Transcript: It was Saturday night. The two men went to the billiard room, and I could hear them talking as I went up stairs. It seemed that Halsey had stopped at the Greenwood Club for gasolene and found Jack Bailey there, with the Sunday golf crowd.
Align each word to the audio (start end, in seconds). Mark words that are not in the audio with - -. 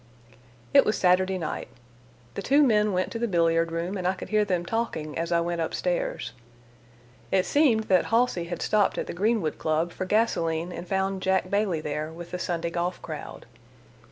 It 0.73 0.83
was 0.83 0.97
Saturday 0.97 1.37
night. 1.37 1.67
The 2.33 2.41
two 2.41 2.63
men 2.63 2.91
went 2.91 3.11
to 3.11 3.19
the 3.19 3.27
billiard 3.27 3.71
room, 3.71 3.95
and 3.97 4.07
I 4.07 4.13
could 4.15 4.29
hear 4.29 4.43
them 4.43 4.65
talking 4.65 5.15
as 5.15 5.31
I 5.31 5.41
went 5.41 5.61
up 5.61 5.75
stairs. 5.75 6.31
It 7.31 7.45
seemed 7.45 7.83
that 7.83 8.05
Halsey 8.05 8.45
had 8.45 8.63
stopped 8.63 8.97
at 8.97 9.05
the 9.05 9.13
Greenwood 9.13 9.59
Club 9.59 9.91
for 9.91 10.05
gasolene 10.07 10.71
and 10.71 10.87
found 10.87 11.21
Jack 11.21 11.51
Bailey 11.51 11.81
there, 11.81 12.11
with 12.11 12.31
the 12.31 12.39
Sunday 12.39 12.71
golf 12.71 12.99
crowd. 13.03 13.45